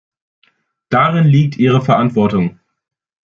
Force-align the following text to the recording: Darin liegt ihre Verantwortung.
Darin 0.89 1.27
liegt 1.27 1.57
ihre 1.59 1.83
Verantwortung. 1.85 2.59